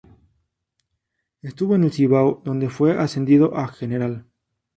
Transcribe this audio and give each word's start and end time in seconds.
Estuvo 1.43 1.75
en 1.75 1.83
el 1.83 1.91
Cibao, 1.93 2.41
donde 2.43 2.69
fue 2.71 2.97
ascendido 2.97 3.55
a 3.55 3.67
General. 3.67 4.25